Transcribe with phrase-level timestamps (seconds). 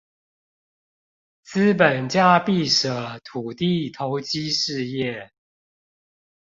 [1.45, 5.29] 資本家必捨土地投機事業